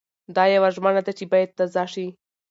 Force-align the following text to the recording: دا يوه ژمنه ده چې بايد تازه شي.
دا 0.35 0.43
يوه 0.55 0.69
ژمنه 0.75 1.01
ده 1.05 1.11
چې 1.17 1.23
بايد 1.31 1.49
تازه 1.57 1.83
شي. 1.93 2.07